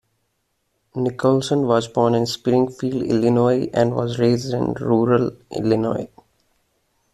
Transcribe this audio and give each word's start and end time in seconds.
Nicholson 0.95 1.67
was 1.67 1.87
born 1.87 2.15
in 2.15 2.25
Springfield, 2.25 3.03
Illinois, 3.03 3.69
and 3.71 3.93
was 3.95 4.17
raised 4.17 4.51
in 4.51 4.73
rural 4.73 5.29
Illinois. 5.51 6.09